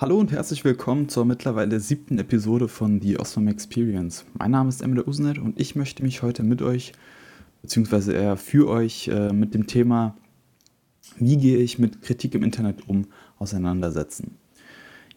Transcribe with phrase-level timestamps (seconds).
[0.00, 4.24] Hallo und herzlich willkommen zur mittlerweile siebten Episode von The Osram Experience.
[4.32, 6.94] Mein Name ist Emre Usnet und ich möchte mich heute mit euch,
[7.60, 10.16] beziehungsweise eher für euch, äh, mit dem Thema,
[11.18, 13.08] wie gehe ich mit Kritik im Internet um,
[13.38, 14.38] auseinandersetzen.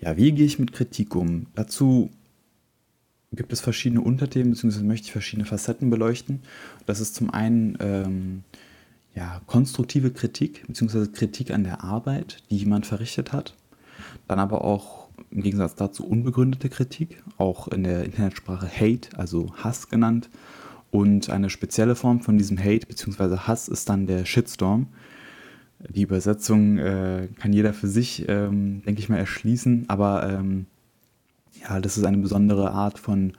[0.02, 1.46] Ja, wie gehe ich mit Kritik um?
[1.56, 2.12] Dazu
[3.32, 6.42] gibt es verschiedene Unterthemen, beziehungsweise möchte ich verschiedene Facetten beleuchten.
[6.86, 8.44] Das ist zum einen ähm,
[9.16, 13.56] ja, konstruktive Kritik, beziehungsweise Kritik an der Arbeit, die jemand verrichtet hat.
[14.28, 19.90] Dann aber auch im Gegensatz dazu unbegründete Kritik, auch in der Internetsprache Hate, also Hass
[19.90, 20.30] genannt.
[20.92, 23.38] Und eine spezielle Form von diesem Hate bzw.
[23.38, 24.88] Hass ist dann der Shitstorm.
[25.90, 30.68] Die Übersetzung äh, kann jeder für sich, ähm, denke ich mal, erschließen, aber ähm,
[31.62, 33.34] ja, das ist eine besondere Art von,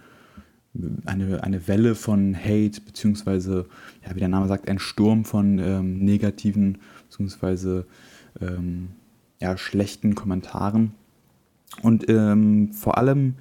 [1.06, 3.66] eine, eine Welle von Hate, beziehungsweise,
[4.04, 7.86] ja, wie der Name sagt, ein Sturm von ähm, negativen, beziehungsweise
[8.40, 8.88] ähm,
[9.44, 10.94] ja, schlechten Kommentaren.
[11.82, 13.34] Und ähm, vor allem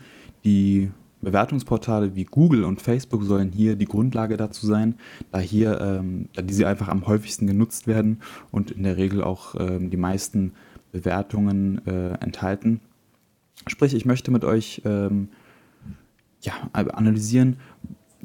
[0.44, 4.96] die Bewertungsportale wie Google und Facebook sollen hier die Grundlage dazu sein,
[5.32, 8.20] da hier, ähm, da diese einfach am häufigsten genutzt werden
[8.52, 10.52] und in der Regel auch ähm, die meisten
[10.92, 12.82] Bewertungen äh, enthalten.
[13.68, 15.30] Sprich, ich möchte mit euch ähm,
[16.42, 17.56] ja, analysieren,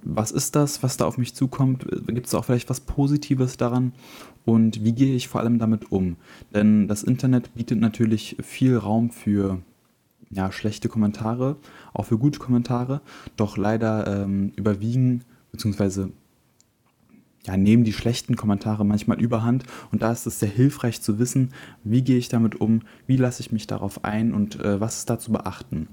[0.09, 1.87] was ist das, was da auf mich zukommt?
[2.07, 3.93] Gibt es auch vielleicht was Positives daran?
[4.47, 6.17] Und wie gehe ich vor allem damit um?
[6.55, 9.61] Denn das Internet bietet natürlich viel Raum für
[10.31, 11.57] ja, schlechte Kommentare,
[11.93, 13.03] auch für gute Kommentare,
[13.37, 16.09] doch leider ähm, überwiegen bzw
[17.47, 21.51] ja, nehmen die schlechten Kommentare manchmal überhand und da ist es sehr hilfreich zu wissen,
[21.85, 25.11] wie gehe ich damit um, wie lasse ich mich darauf ein und äh, was ist
[25.11, 25.89] da zu beachten.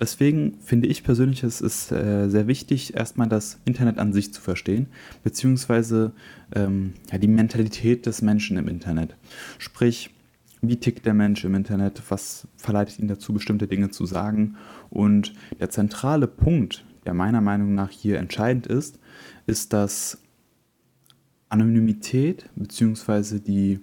[0.00, 4.40] Deswegen finde ich persönlich, es ist äh, sehr wichtig, erstmal das Internet an sich zu
[4.40, 4.86] verstehen,
[5.22, 6.12] beziehungsweise
[6.54, 9.16] ähm, ja, die Mentalität des Menschen im Internet.
[9.58, 10.10] Sprich,
[10.68, 14.56] wie tickt der Mensch im Internet, was verleitet ihn dazu, bestimmte Dinge zu sagen.
[14.90, 18.98] Und der zentrale Punkt, der meiner Meinung nach hier entscheidend ist,
[19.46, 20.18] ist, dass
[21.54, 23.38] Anonymität bzw.
[23.38, 23.78] die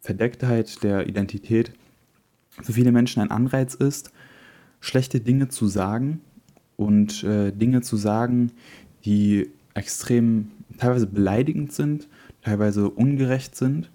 [0.00, 1.72] Verdecktheit der Identität
[2.62, 4.12] für viele Menschen ein Anreiz ist,
[4.80, 6.20] schlechte Dinge zu sagen
[6.76, 8.52] und äh, Dinge zu sagen,
[9.04, 12.08] die extrem teilweise beleidigend sind,
[12.42, 13.90] teilweise ungerecht sind.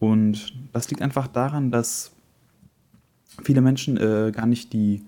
[0.00, 2.10] Und das liegt einfach daran, dass
[3.42, 5.02] viele Menschen äh, gar nicht die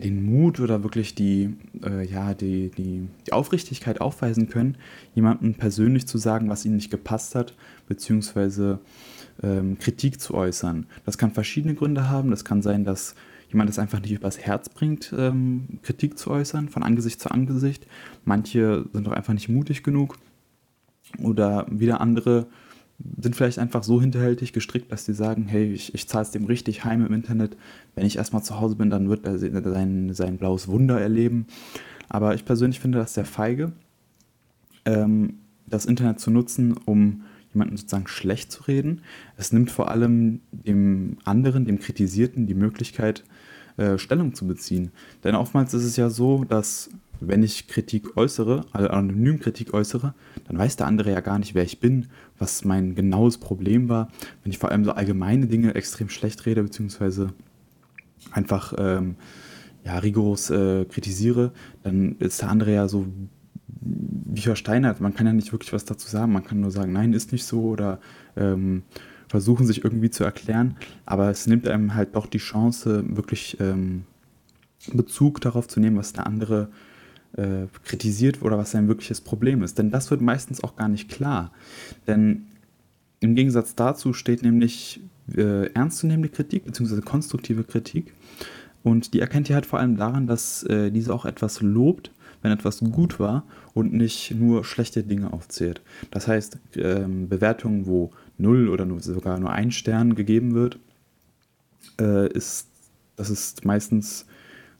[0.00, 4.76] den Mut oder wirklich die, äh, ja, die, die, die Aufrichtigkeit aufweisen können,
[5.14, 7.54] jemandem persönlich zu sagen, was ihnen nicht gepasst hat,
[7.88, 8.80] beziehungsweise
[9.42, 10.86] ähm, Kritik zu äußern.
[11.04, 12.30] Das kann verschiedene Gründe haben.
[12.30, 13.14] Das kann sein, dass
[13.50, 17.86] jemand es einfach nicht übers Herz bringt, ähm, Kritik zu äußern, von Angesicht zu Angesicht.
[18.24, 20.18] Manche sind doch einfach nicht mutig genug.
[21.18, 22.46] Oder wieder andere
[23.20, 26.44] sind vielleicht einfach so hinterhältig gestrickt, dass sie sagen, hey, ich, ich zahle es dem
[26.44, 27.56] richtig heim im Internet.
[27.94, 31.46] Wenn ich erstmal zu Hause bin, dann wird er sein, sein blaues Wunder erleben.
[32.08, 33.72] Aber ich persönlich finde das sehr feige,
[34.84, 35.34] ähm,
[35.66, 37.22] das Internet zu nutzen, um
[37.52, 39.02] jemanden sozusagen schlecht zu reden.
[39.36, 43.24] Es nimmt vor allem dem anderen, dem Kritisierten, die Möglichkeit,
[43.76, 44.90] äh, Stellung zu beziehen.
[45.24, 50.14] Denn oftmals ist es ja so, dass wenn ich Kritik äußere, also anonym Kritik äußere,
[50.46, 52.06] dann weiß der andere ja gar nicht, wer ich bin,
[52.38, 54.08] was mein genaues Problem war.
[54.42, 57.32] Wenn ich vor allem so allgemeine Dinge extrem schlecht rede, beziehungsweise
[58.32, 59.16] einfach ähm,
[59.84, 63.06] ja, rigoros äh, kritisiere, dann ist der andere ja so
[63.82, 65.00] wie versteinert.
[65.00, 66.32] Man kann ja nicht wirklich was dazu sagen.
[66.32, 67.98] Man kann nur sagen, nein, ist nicht so oder
[68.36, 68.82] ähm,
[69.28, 70.76] versuchen sich irgendwie zu erklären.
[71.06, 74.04] Aber es nimmt einem halt doch die Chance, wirklich ähm,
[74.92, 76.68] Bezug darauf zu nehmen, was der andere
[77.84, 79.78] kritisiert oder was sein wirkliches Problem ist.
[79.78, 81.52] Denn das wird meistens auch gar nicht klar.
[82.06, 82.46] Denn
[83.20, 85.00] im Gegensatz dazu steht nämlich
[85.36, 87.02] äh, ernstzunehmende Kritik bzw.
[87.02, 88.12] konstruktive Kritik.
[88.82, 92.50] Und die erkennt ihr halt vor allem daran, dass äh, diese auch etwas lobt, wenn
[92.50, 95.82] etwas gut war und nicht nur schlechte Dinge aufzählt.
[96.10, 100.78] Das heißt, ähm, Bewertungen, wo 0 oder nur, sogar nur ein Stern gegeben wird,
[102.00, 102.68] äh, ist,
[103.16, 104.24] das ist meistens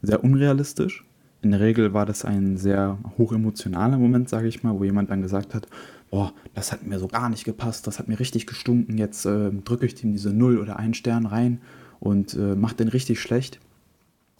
[0.01, 1.05] sehr unrealistisch
[1.41, 5.21] in der Regel war das ein sehr hochemotionaler Moment, sage ich mal, wo jemand dann
[5.21, 5.67] gesagt hat,
[6.09, 9.49] boah, das hat mir so gar nicht gepasst, das hat mir richtig gestunken, jetzt äh,
[9.65, 11.61] drücke ich ihm diese Null oder einen Stern rein
[11.99, 13.59] und äh, mache den richtig schlecht.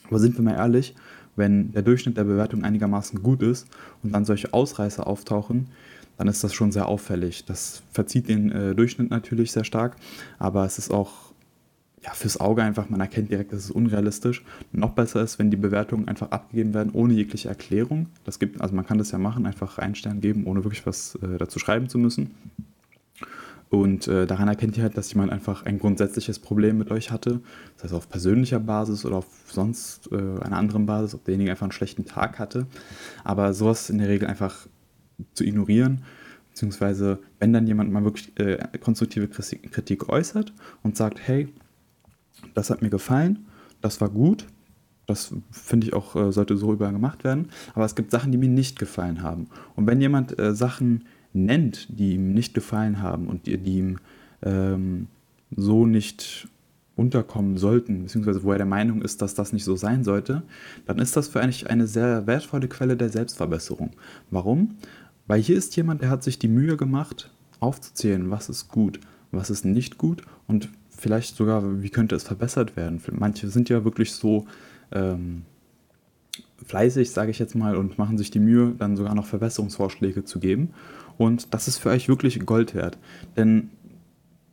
[0.07, 0.95] Aber sind wir mal ehrlich,
[1.36, 3.68] wenn der Durchschnitt der Bewertung einigermaßen gut ist
[4.03, 5.68] und dann solche Ausreißer auftauchen,
[6.18, 7.45] dann ist das schon sehr auffällig.
[7.45, 9.95] Das verzieht den äh, Durchschnitt natürlich sehr stark,
[10.38, 11.31] aber es ist auch
[12.03, 14.44] ja, fürs Auge einfach, man erkennt direkt, dass es unrealistisch.
[14.71, 18.07] Noch besser ist, wenn die Bewertungen einfach abgegeben werden, ohne jegliche Erklärung.
[18.24, 21.15] Das gibt, also man kann das ja machen, einfach einen Stern geben, ohne wirklich was
[21.21, 22.31] äh, dazu schreiben zu müssen.
[23.69, 27.39] Und äh, daran erkennt ihr halt, dass jemand einfach ein grundsätzliches Problem mit euch hatte.
[27.75, 31.63] Das heißt auf persönlicher Basis oder auf sonst äh, einer anderen Basis, ob derjenige einfach
[31.63, 32.68] einen schlechten Tag hatte.
[33.24, 34.68] Aber sowas in der Regel einfach
[35.36, 36.03] zu ignorieren.
[36.50, 40.51] Beziehungsweise, wenn dann jemand mal wirklich äh, konstruktive Kritik äußert
[40.83, 41.48] und sagt, hey,
[42.53, 43.45] das hat mir gefallen,
[43.81, 44.47] das war gut,
[45.07, 47.49] das finde ich auch, äh, sollte so überall gemacht werden.
[47.73, 49.47] Aber es gibt Sachen, die mir nicht gefallen haben.
[49.75, 53.97] Und wenn jemand äh, Sachen nennt, die ihm nicht gefallen haben und die, die ihm
[54.41, 55.07] ähm,
[55.55, 56.47] so nicht
[56.95, 60.43] unterkommen sollten, beziehungsweise wo er der Meinung ist, dass das nicht so sein sollte,
[60.85, 63.91] dann ist das für eigentlich eine sehr wertvolle Quelle der Selbstverbesserung.
[64.29, 64.75] Warum?
[65.27, 68.99] Weil hier ist jemand, der hat sich die Mühe gemacht, aufzuzählen, was ist gut,
[69.31, 70.69] was ist nicht gut und
[71.01, 73.01] vielleicht sogar, wie könnte es verbessert werden.
[73.12, 74.45] Manche sind ja wirklich so
[74.92, 75.42] ähm,
[76.65, 80.39] fleißig, sage ich jetzt mal, und machen sich die Mühe, dann sogar noch Verbesserungsvorschläge zu
[80.39, 80.69] geben.
[81.18, 83.00] Und das ist für euch wirklich Gold wert.
[83.36, 83.71] Denn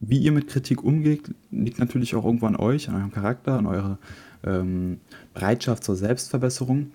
[0.00, 3.66] wie ihr mit Kritik umgeht, liegt natürlich auch irgendwo an euch, an eurem Charakter, an
[3.66, 3.98] eurer
[4.44, 5.00] ähm,
[5.34, 6.92] Bereitschaft zur Selbstverbesserung.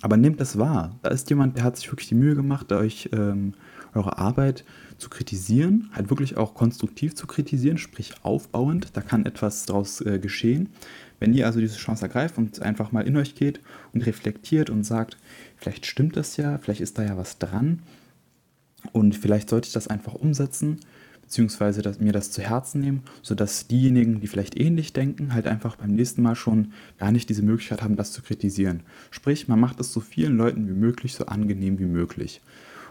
[0.00, 0.96] Aber nehmt das wahr.
[1.02, 3.52] Da ist jemand, der hat sich wirklich die Mühe gemacht, euch ähm,
[3.94, 4.64] eure Arbeit
[4.98, 8.88] zu kritisieren, halt wirklich auch konstruktiv zu kritisieren, sprich aufbauend.
[8.94, 10.68] Da kann etwas daraus äh, geschehen.
[11.18, 13.60] Wenn ihr also diese Chance ergreift und einfach mal in euch geht
[13.92, 15.16] und reflektiert und sagt,
[15.56, 17.82] vielleicht stimmt das ja, vielleicht ist da ja was dran,
[18.90, 20.80] und vielleicht sollte ich das einfach umsetzen,
[21.22, 25.76] beziehungsweise dass, mir das zu Herzen nehmen, sodass diejenigen, die vielleicht ähnlich denken, halt einfach
[25.76, 28.82] beim nächsten Mal schon gar nicht diese Möglichkeit haben, das zu kritisieren.
[29.10, 32.40] Sprich, man macht es so vielen Leuten wie möglich, so angenehm wie möglich.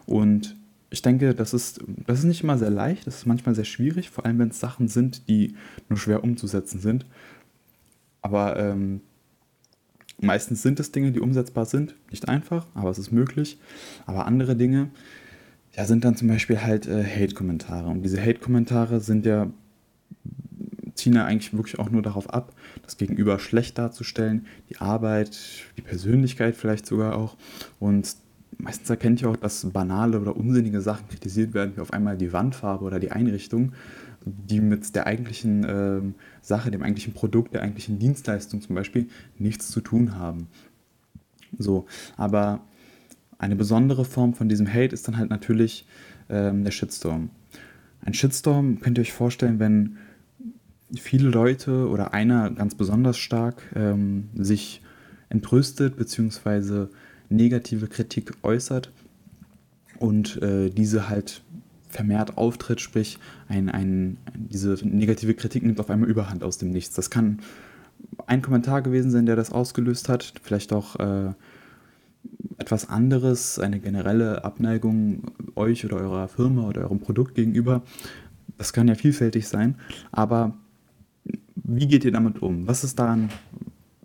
[0.06, 0.56] Und
[0.92, 4.10] ich denke, das ist, das ist nicht immer sehr leicht, das ist manchmal sehr schwierig,
[4.10, 5.56] vor allem wenn es Sachen sind, die
[5.88, 7.06] nur schwer umzusetzen sind.
[8.22, 9.00] Aber ähm,
[10.20, 11.96] meistens sind es Dinge, die umsetzbar sind.
[12.12, 13.58] Nicht einfach, aber es ist möglich.
[14.06, 14.90] Aber andere Dinge,
[15.74, 17.88] ja, sind dann zum Beispiel halt äh, Hate-Kommentare.
[17.88, 19.50] Und diese Hate-Kommentare sind ja,
[20.96, 22.54] ziehen ja eigentlich wirklich auch nur darauf ab,
[22.84, 25.40] das Gegenüber schlecht darzustellen, die Arbeit,
[25.78, 27.38] die Persönlichkeit vielleicht sogar auch.
[27.80, 28.18] Und
[28.58, 32.34] meistens erkennt ihr auch, dass banale oder unsinnige Sachen kritisiert werden, wie auf einmal die
[32.34, 33.74] Wandfarbe oder die Einrichtung,
[34.26, 36.02] die mit der eigentlichen äh,
[36.42, 39.08] Sache, dem eigentlichen Produkt, der eigentlichen Dienstleistung zum Beispiel
[39.38, 40.48] nichts zu tun haben.
[41.58, 41.86] So,
[42.18, 42.62] aber
[43.38, 45.88] eine besondere Form von diesem Hate ist dann halt natürlich
[46.30, 47.30] ähm, der Shitstorm.
[48.04, 49.98] Ein Shitstorm könnt ihr euch vorstellen, wenn
[50.96, 54.82] viele Leute oder einer ganz besonders stark ähm, sich
[55.30, 56.88] entrüstet bzw.
[57.32, 58.92] negative Kritik äußert
[60.00, 61.42] und äh, diese halt
[61.90, 63.18] vermehrt auftritt, sprich
[63.48, 66.96] ein, ein, diese negative Kritik nimmt auf einmal Überhand aus dem Nichts.
[66.96, 67.40] Das kann
[68.28, 71.34] ein Kommentar gewesen sein, der das ausgelöst hat, vielleicht auch äh,
[72.58, 77.82] etwas anderes, eine generelle Abneigung euch oder eurer Firma oder eurem Produkt gegenüber.
[78.58, 79.76] Das kann ja vielfältig sein,
[80.12, 80.56] aber
[81.56, 82.68] wie geht ihr damit um?
[82.68, 83.30] Was ist daran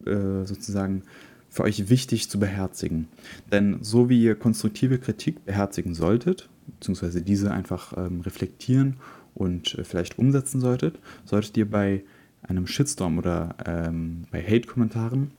[0.07, 1.03] äh, sozusagen
[1.49, 3.09] für euch wichtig zu beherzigen?
[3.51, 8.97] Denn so wie ihr konstruktive Kritik beherzigen solltet, beziehungsweise diese einfach ähm, reflektieren
[9.35, 12.03] und äh, vielleicht umsetzen solltet, solltet ihr bei
[12.43, 15.33] einem Shitstorm oder ähm, bei Hate-Kommentaren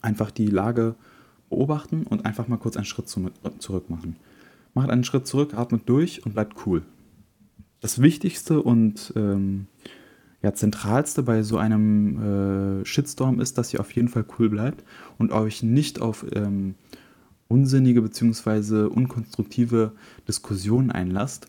[0.00, 0.94] einfach die Lage
[1.48, 4.16] beobachten und einfach mal kurz einen Schritt zurück machen.
[4.74, 6.82] Macht einen Schritt zurück, atmet durch und bleibt cool.
[7.80, 9.66] Das Wichtigste und ähm,
[10.42, 14.84] ja, zentralste bei so einem äh, Shitstorm ist, dass ihr auf jeden Fall cool bleibt
[15.18, 16.74] und euch nicht auf ähm,
[17.48, 18.86] unsinnige bzw.
[18.86, 19.92] unkonstruktive
[20.26, 21.46] Diskussionen einlasst.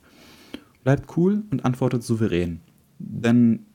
[0.83, 2.59] Bleibt cool und antwortet souverän.
[2.99, 3.65] Denn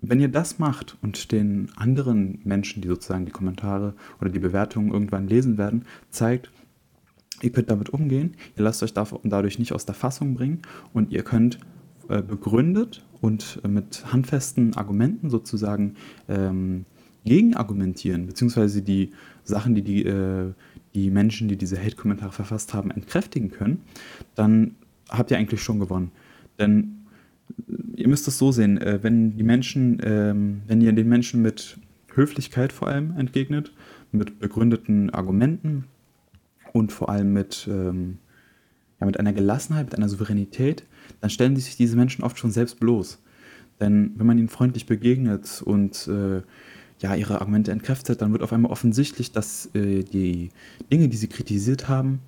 [0.00, 4.92] wenn ihr das macht und den anderen Menschen, die sozusagen die Kommentare oder die Bewertungen
[4.92, 6.50] irgendwann lesen werden, zeigt,
[7.42, 10.62] ihr könnt damit umgehen, ihr lasst euch dadurch nicht aus der Fassung bringen
[10.94, 11.58] und ihr könnt
[12.08, 15.94] äh, begründet und mit handfesten Argumenten sozusagen
[16.28, 16.84] ähm,
[17.24, 19.12] gegenargumentieren, beziehungsweise die
[19.44, 20.52] Sachen, die die, äh,
[20.94, 23.82] die Menschen, die diese Hate-Kommentare verfasst haben, entkräftigen können,
[24.34, 24.76] dann
[25.08, 26.10] habt ihr eigentlich schon gewonnen.
[26.58, 26.98] Denn
[27.96, 31.78] ihr müsst es so sehen, äh, wenn die Menschen, ähm, wenn ihr den Menschen mit
[32.14, 33.72] Höflichkeit vor allem entgegnet,
[34.12, 35.84] mit begründeten Argumenten
[36.72, 38.18] und vor allem mit, ähm,
[39.00, 40.84] ja, mit einer Gelassenheit, mit einer Souveränität,
[41.20, 43.18] dann stellen sich diese Menschen oft schon selbst bloß.
[43.80, 46.42] Denn wenn man ihnen freundlich begegnet und äh,
[47.00, 50.50] ja, ihre Argumente entkräftet, dann wird auf einmal offensichtlich, dass äh, die
[50.90, 52.20] Dinge, die sie kritisiert haben,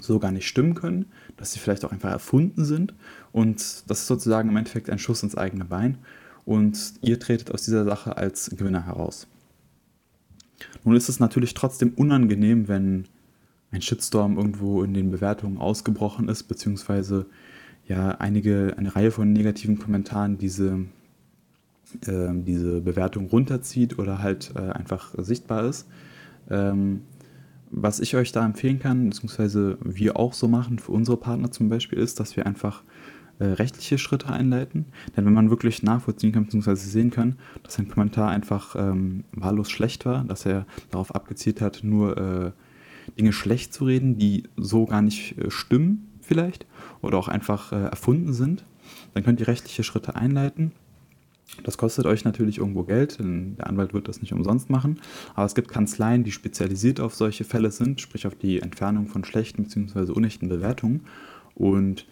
[0.00, 1.06] so gar nicht stimmen können,
[1.36, 2.94] dass sie vielleicht auch einfach erfunden sind.
[3.32, 5.98] Und das ist sozusagen im Endeffekt ein Schuss ins eigene Bein.
[6.44, 9.26] Und ihr tretet aus dieser Sache als Gewinner heraus.
[10.84, 13.06] Nun ist es natürlich trotzdem unangenehm, wenn
[13.72, 17.26] ein Shitstorm irgendwo in den Bewertungen ausgebrochen ist, beziehungsweise
[17.86, 20.86] ja einige, eine Reihe von negativen Kommentaren diese,
[22.06, 25.88] äh, diese Bewertung runterzieht oder halt äh, einfach sichtbar ist.
[26.48, 27.02] Ähm,
[27.70, 31.68] was ich euch da empfehlen kann, beziehungsweise wir auch so machen für unsere Partner zum
[31.68, 32.82] Beispiel, ist, dass wir einfach
[33.38, 34.86] äh, rechtliche Schritte einleiten.
[35.16, 39.70] Denn wenn man wirklich nachvollziehen kann, beziehungsweise sehen kann, dass ein Kommentar einfach ähm, wahllos
[39.70, 42.50] schlecht war, dass er darauf abgezielt hat, nur äh,
[43.18, 46.66] Dinge schlecht zu reden, die so gar nicht äh, stimmen vielleicht
[47.02, 48.64] oder auch einfach äh, erfunden sind,
[49.14, 50.72] dann könnt ihr rechtliche Schritte einleiten.
[51.64, 55.00] Das kostet euch natürlich irgendwo Geld, denn der Anwalt wird das nicht umsonst machen.
[55.34, 59.24] Aber es gibt Kanzleien, die spezialisiert auf solche Fälle sind, sprich auf die Entfernung von
[59.24, 60.12] schlechten bzw.
[60.12, 61.00] unechten Bewertungen.
[61.54, 62.06] Und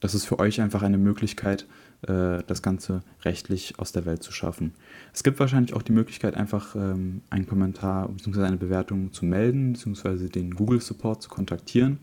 [0.00, 1.66] das ist für euch einfach eine Möglichkeit,
[2.02, 4.72] äh, das Ganze rechtlich aus der Welt zu schaffen.
[5.12, 8.44] Es gibt wahrscheinlich auch die Möglichkeit, einfach ähm, einen Kommentar bzw.
[8.44, 10.28] eine Bewertung zu melden bzw.
[10.28, 11.98] den Google Support zu kontaktieren.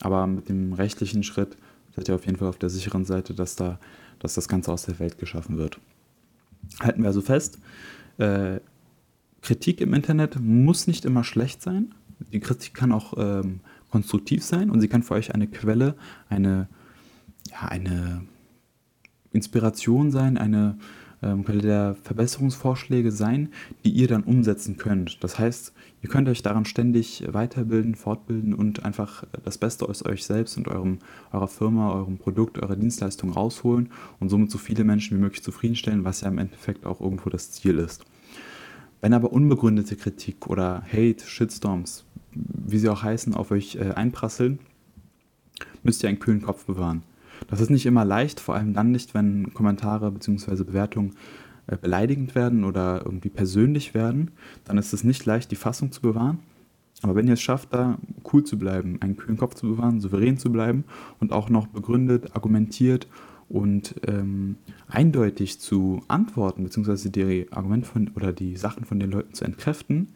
[0.00, 1.56] Aber mit dem rechtlichen Schritt
[1.94, 3.78] seid ihr auf jeden Fall auf der sicheren Seite, dass, da,
[4.18, 5.78] dass das Ganze aus der Welt geschaffen wird.
[6.80, 7.58] Halten wir also fest,
[8.18, 8.58] äh,
[9.42, 11.94] Kritik im Internet muss nicht immer schlecht sein.
[12.32, 15.94] Die Kritik kann auch ähm, konstruktiv sein und sie kann für euch eine Quelle,
[16.28, 16.68] eine
[17.50, 18.22] ja, eine
[19.32, 20.78] Inspiration sein, eine
[21.22, 23.48] ähm, Quelle der Verbesserungsvorschläge sein,
[23.84, 25.22] die ihr dann umsetzen könnt.
[25.24, 30.24] Das heißt, ihr könnt euch daran ständig weiterbilden, fortbilden und einfach das Beste aus euch
[30.24, 30.98] selbst und eurem,
[31.32, 33.90] eurer Firma, eurem Produkt, eurer Dienstleistung rausholen
[34.20, 37.50] und somit so viele Menschen wie möglich zufriedenstellen, was ja im Endeffekt auch irgendwo das
[37.50, 38.04] Ziel ist.
[39.00, 44.58] Wenn aber unbegründete Kritik oder Hate, Shitstorms, wie sie auch heißen, auf euch äh, einprasseln,
[45.82, 47.02] müsst ihr einen kühlen Kopf bewahren.
[47.48, 50.64] Das ist nicht immer leicht, vor allem dann nicht, wenn Kommentare bzw.
[50.64, 51.14] Bewertungen
[51.66, 54.30] äh, beleidigend werden oder irgendwie persönlich werden.
[54.64, 56.38] Dann ist es nicht leicht, die Fassung zu bewahren.
[57.02, 57.98] Aber wenn ihr es schafft, da
[58.32, 60.84] cool zu bleiben, einen kühlen Kopf zu bewahren, souverän zu bleiben
[61.20, 63.06] und auch noch begründet, argumentiert
[63.48, 64.56] und ähm,
[64.88, 70.08] eindeutig zu antworten, beziehungsweise die Argumente von, oder die Sachen von den Leuten zu entkräften,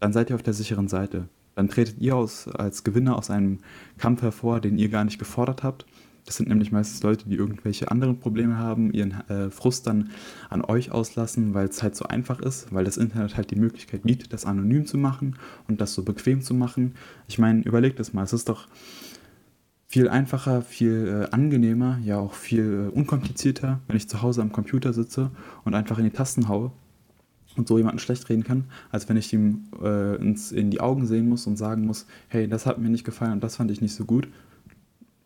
[0.00, 1.28] dann seid ihr auf der sicheren Seite.
[1.54, 3.58] Dann tretet ihr aus, als Gewinner aus einem
[3.98, 5.84] Kampf hervor, den ihr gar nicht gefordert habt
[6.24, 10.10] das sind nämlich meistens Leute, die irgendwelche anderen Probleme haben, ihren äh, Frust dann
[10.50, 14.04] an euch auslassen, weil es halt so einfach ist, weil das Internet halt die Möglichkeit
[14.04, 15.36] bietet, das anonym zu machen
[15.68, 16.94] und das so bequem zu machen.
[17.26, 18.68] Ich meine, überlegt es mal, es ist doch
[19.88, 24.52] viel einfacher, viel äh, angenehmer, ja auch viel äh, unkomplizierter, wenn ich zu Hause am
[24.52, 25.30] Computer sitze
[25.64, 26.70] und einfach in die Tasten haue
[27.56, 31.06] und so jemanden schlecht reden kann, als wenn ich ihm äh, ins, in die Augen
[31.06, 33.80] sehen muss und sagen muss, hey, das hat mir nicht gefallen und das fand ich
[33.80, 34.28] nicht so gut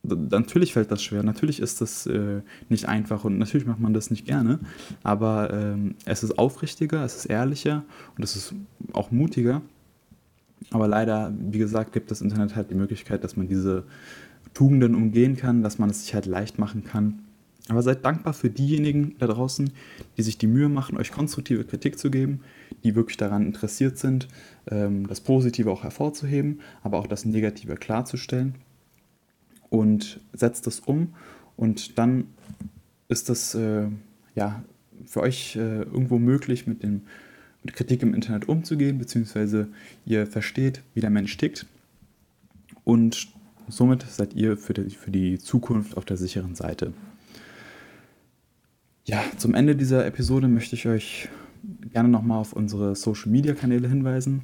[0.09, 4.11] natürlich fällt das schwer, natürlich ist das äh, nicht einfach und natürlich macht man das
[4.11, 4.61] nicht gerne,
[5.03, 7.85] aber ähm, es ist aufrichtiger, es ist ehrlicher
[8.17, 8.55] und es ist
[8.93, 9.63] auch mutiger.
[10.71, 13.85] Aber leider, wie gesagt, gibt das Internet halt die Möglichkeit, dass man diese
[14.55, 17.21] Tugenden umgehen kann, dass man es sich halt leicht machen kann.
[17.69, 19.71] Aber seid dankbar für diejenigen da draußen,
[20.17, 22.41] die sich die Mühe machen, euch konstruktive Kritik zu geben,
[22.85, 24.29] die wirklich daran interessiert sind,
[24.71, 28.55] ähm, das Positive auch hervorzuheben, aber auch das Negative klarzustellen
[29.79, 31.15] und setzt das um
[31.57, 32.29] und dann
[33.09, 33.87] ist das äh,
[34.35, 34.65] ja
[35.07, 37.03] für euch äh, irgendwo möglich, mit, dem,
[37.63, 39.69] mit Kritik im Internet umzugehen, beziehungsweise
[40.05, 41.67] ihr versteht, wie der Mensch tickt
[42.85, 43.29] und
[43.69, 46.93] somit seid ihr für die, für die Zukunft auf der sicheren Seite.
[49.05, 51.29] Ja, zum Ende dieser Episode möchte ich euch
[51.93, 54.43] gerne nochmal auf unsere Social-Media-Kanäle hinweisen.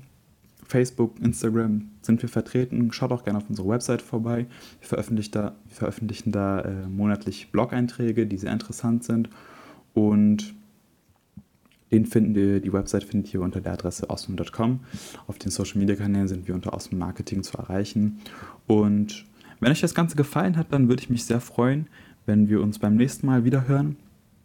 [0.72, 2.90] Facebook, Instagram sind wir vertreten.
[2.92, 4.46] Schaut auch gerne auf unsere Website vorbei.
[4.80, 9.28] Wir veröffentlichen da, wir veröffentlichen da äh, monatlich Blog-Einträge, die sehr interessant sind.
[9.92, 10.54] Und
[11.90, 14.80] den finden wir, die Website findet ihr unter der Adresse osmond.com.
[15.26, 18.20] Auf den Social Media Kanälen sind wir unter Osmond Marketing zu erreichen.
[18.66, 19.26] Und
[19.60, 21.86] wenn euch das Ganze gefallen hat, dann würde ich mich sehr freuen,
[22.24, 23.96] wenn wir uns beim nächsten Mal wieder hören.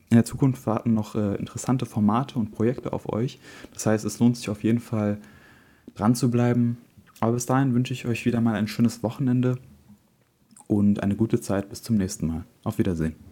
[0.10, 3.40] In der Zukunft warten noch äh, interessante Formate und Projekte auf euch.
[3.74, 5.20] Das heißt, es lohnt sich auf jeden Fall,
[5.98, 6.78] dran zu bleiben.
[7.20, 9.58] Aber bis dahin wünsche ich euch wieder mal ein schönes Wochenende
[10.68, 11.70] und eine gute Zeit.
[11.70, 12.46] Bis zum nächsten Mal.
[12.64, 13.27] Auf Wiedersehen.